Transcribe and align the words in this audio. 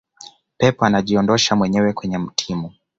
pep 0.57 0.83
anajiondosha 0.83 1.55
mwenyewe 1.55 1.93
kwenye 1.93 2.19
timu 2.35 2.73